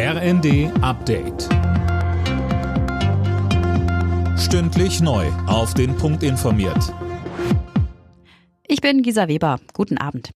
RND 0.00 0.70
Update. 0.80 1.48
Stündlich 4.38 5.00
neu. 5.00 5.26
Auf 5.48 5.74
den 5.74 5.96
Punkt 5.96 6.22
informiert. 6.22 6.94
Ich 8.68 8.80
bin 8.80 9.02
Gisa 9.02 9.26
Weber. 9.26 9.58
Guten 9.72 9.98
Abend. 9.98 10.30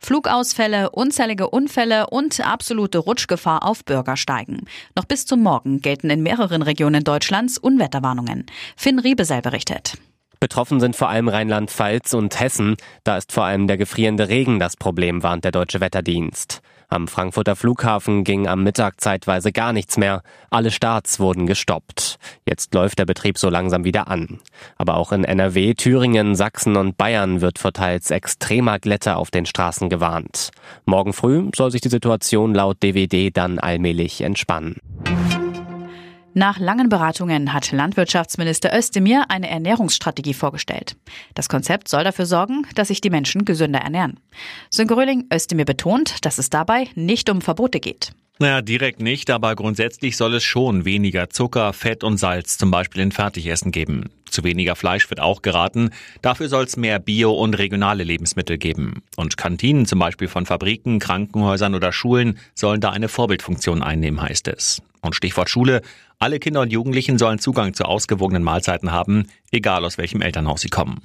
Flugausfälle, 0.00 0.90
unzählige 0.90 1.50
Unfälle 1.50 2.08
und 2.08 2.44
absolute 2.44 2.98
Rutschgefahr 2.98 3.62
auf 3.62 3.84
Bürgersteigen. 3.84 4.62
Noch 4.96 5.04
bis 5.04 5.24
zum 5.24 5.40
Morgen 5.40 5.80
gelten 5.80 6.10
in 6.10 6.24
mehreren 6.24 6.62
Regionen 6.62 7.04
Deutschlands 7.04 7.58
Unwetterwarnungen. 7.58 8.44
Finn 8.76 8.98
Riebesell 8.98 9.42
berichtet. 9.42 9.98
Betroffen 10.40 10.80
sind 10.80 10.96
vor 10.96 11.10
allem 11.10 11.28
Rheinland-Pfalz 11.28 12.12
und 12.12 12.40
Hessen. 12.40 12.74
Da 13.04 13.18
ist 13.18 13.30
vor 13.30 13.44
allem 13.44 13.68
der 13.68 13.76
gefrierende 13.76 14.28
Regen 14.28 14.58
das 14.58 14.76
Problem, 14.76 15.22
warnt 15.22 15.44
der 15.44 15.52
Deutsche 15.52 15.80
Wetterdienst. 15.80 16.60
Am 16.88 17.08
Frankfurter 17.08 17.56
Flughafen 17.56 18.24
ging 18.24 18.46
am 18.46 18.62
Mittag 18.62 19.00
zeitweise 19.00 19.52
gar 19.52 19.72
nichts 19.72 19.96
mehr. 19.96 20.22
Alle 20.50 20.70
Starts 20.70 21.20
wurden 21.20 21.46
gestoppt. 21.46 22.18
Jetzt 22.46 22.74
läuft 22.74 22.98
der 22.98 23.06
Betrieb 23.06 23.38
so 23.38 23.48
langsam 23.48 23.84
wieder 23.84 24.08
an. 24.08 24.40
Aber 24.76 24.96
auch 24.96 25.12
in 25.12 25.24
NRW, 25.24 25.74
Thüringen, 25.74 26.34
Sachsen 26.34 26.76
und 26.76 26.96
Bayern 26.96 27.40
wird 27.40 27.58
vor 27.58 27.72
teils 27.72 28.10
extremer 28.10 28.78
Glätte 28.78 29.16
auf 29.16 29.30
den 29.30 29.46
Straßen 29.46 29.88
gewarnt. 29.88 30.50
Morgen 30.84 31.12
früh 31.12 31.50
soll 31.54 31.70
sich 31.70 31.80
die 31.80 31.88
Situation 31.88 32.54
laut 32.54 32.82
DWD 32.82 33.36
dann 33.36 33.58
allmählich 33.58 34.20
entspannen. 34.20 34.76
Nach 36.36 36.58
langen 36.58 36.88
Beratungen 36.88 37.52
hat 37.52 37.70
Landwirtschaftsminister 37.70 38.76
Özdemir 38.76 39.26
eine 39.28 39.48
Ernährungsstrategie 39.48 40.34
vorgestellt. 40.34 40.96
Das 41.34 41.48
Konzept 41.48 41.86
soll 41.86 42.02
dafür 42.02 42.26
sorgen, 42.26 42.66
dass 42.74 42.88
sich 42.88 43.00
die 43.00 43.10
Menschen 43.10 43.44
gesünder 43.44 43.78
ernähren. 43.78 44.18
Sönke 44.68 44.96
Özdemir 45.32 45.64
betont, 45.64 46.24
dass 46.24 46.38
es 46.38 46.50
dabei 46.50 46.88
nicht 46.96 47.30
um 47.30 47.40
Verbote 47.40 47.78
geht. 47.78 48.10
Naja, 48.40 48.62
direkt 48.62 49.00
nicht, 49.00 49.30
aber 49.30 49.54
grundsätzlich 49.54 50.16
soll 50.16 50.34
es 50.34 50.42
schon 50.42 50.84
weniger 50.84 51.30
Zucker, 51.30 51.72
Fett 51.72 52.02
und 52.02 52.16
Salz 52.16 52.58
zum 52.58 52.72
Beispiel 52.72 53.02
in 53.02 53.12
Fertigessen 53.12 53.70
geben. 53.70 54.10
Zu 54.34 54.42
weniger 54.42 54.74
Fleisch 54.74 55.08
wird 55.10 55.20
auch 55.20 55.42
geraten. 55.42 55.90
Dafür 56.20 56.48
soll 56.48 56.64
es 56.64 56.76
mehr 56.76 56.98
Bio- 56.98 57.34
und 57.34 57.54
regionale 57.54 58.02
Lebensmittel 58.02 58.58
geben. 58.58 59.04
Und 59.14 59.36
Kantinen 59.36 59.86
zum 59.86 60.00
Beispiel 60.00 60.26
von 60.26 60.44
Fabriken, 60.44 60.98
Krankenhäusern 60.98 61.76
oder 61.76 61.92
Schulen 61.92 62.40
sollen 62.52 62.80
da 62.80 62.90
eine 62.90 63.06
Vorbildfunktion 63.06 63.80
einnehmen, 63.84 64.20
heißt 64.20 64.48
es. 64.48 64.82
Und 65.02 65.14
Stichwort 65.14 65.50
Schule. 65.50 65.82
Alle 66.18 66.40
Kinder 66.40 66.62
und 66.62 66.72
Jugendlichen 66.72 67.16
sollen 67.16 67.38
Zugang 67.38 67.74
zu 67.74 67.84
ausgewogenen 67.84 68.42
Mahlzeiten 68.42 68.90
haben, 68.90 69.28
egal 69.52 69.84
aus 69.84 69.98
welchem 69.98 70.20
Elternhaus 70.20 70.62
sie 70.62 70.68
kommen. 70.68 71.02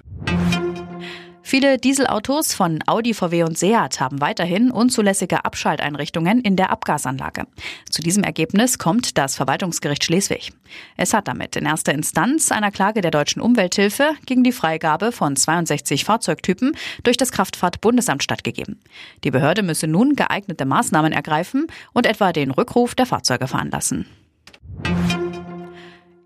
Viele 1.49 1.79
Dieselautos 1.79 2.53
von 2.53 2.77
Audi, 2.85 3.15
VW 3.15 3.41
und 3.41 3.57
Seat 3.57 3.99
haben 3.99 4.21
weiterhin 4.21 4.69
unzulässige 4.69 5.45
Abschalteinrichtungen 5.45 6.41
in 6.41 6.55
der 6.55 6.69
Abgasanlage. 6.69 7.47
Zu 7.89 8.03
diesem 8.03 8.23
Ergebnis 8.23 8.77
kommt 8.77 9.17
das 9.17 9.35
Verwaltungsgericht 9.35 10.03
Schleswig. 10.03 10.53
Es 10.95 11.11
hat 11.11 11.27
damit 11.27 11.55
in 11.55 11.65
erster 11.65 11.91
Instanz 11.91 12.51
einer 12.51 12.69
Klage 12.69 13.01
der 13.01 13.09
deutschen 13.09 13.41
Umwelthilfe 13.41 14.11
gegen 14.27 14.43
die 14.43 14.51
Freigabe 14.51 15.11
von 15.11 15.35
62 15.35 16.05
Fahrzeugtypen 16.05 16.77
durch 17.01 17.17
das 17.17 17.31
Kraftfahrtbundesamt 17.31 18.21
stattgegeben. 18.21 18.79
Die 19.23 19.31
Behörde 19.31 19.63
müsse 19.63 19.87
nun 19.87 20.15
geeignete 20.15 20.65
Maßnahmen 20.65 21.13
ergreifen 21.13 21.65
und 21.93 22.05
etwa 22.05 22.31
den 22.31 22.51
Rückruf 22.51 22.93
der 22.93 23.07
Fahrzeuge 23.07 23.47
veranlassen. 23.47 24.05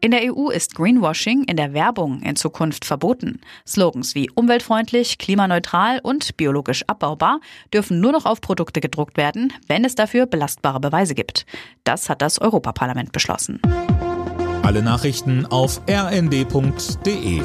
In 0.03 0.11
der 0.11 0.35
EU 0.35 0.49
ist 0.49 0.75
Greenwashing 0.75 1.45
in 1.45 1.55
der 1.55 1.73
Werbung 1.73 2.21
in 2.23 2.35
Zukunft 2.35 2.83
verboten. 2.83 3.39
Slogans 3.65 4.15
wie 4.15 4.29
umweltfreundlich, 4.35 5.17
klimaneutral 5.17 6.01
und 6.03 6.35
biologisch 6.35 6.83
abbaubar 6.87 7.39
dürfen 7.73 8.01
nur 8.01 8.11
noch 8.11 8.25
auf 8.25 8.41
Produkte 8.41 8.81
gedruckt 8.81 9.15
werden, 9.15 9.53
wenn 9.67 9.85
es 9.85 9.95
dafür 9.95 10.25
belastbare 10.25 10.81
Beweise 10.81 11.15
gibt. 11.15 11.45
Das 11.85 12.09
hat 12.09 12.21
das 12.21 12.41
Europaparlament 12.41 13.13
beschlossen. 13.13 13.61
Alle 14.61 14.81
Nachrichten 14.81 15.45
auf 15.45 15.79
rnd.de 15.89 17.41